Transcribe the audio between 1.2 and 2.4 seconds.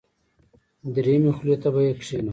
خولې ته به یې کېنوم.